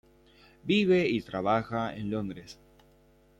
Vive 0.63 1.07
y 1.07 1.21
trabaja 1.21 1.95
en 1.95 2.09
Londres. 2.09 2.59